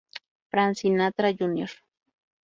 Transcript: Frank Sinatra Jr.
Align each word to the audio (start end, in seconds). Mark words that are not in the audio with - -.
Frank 0.49 0.77
Sinatra 0.77 1.29
Jr. 1.31 1.69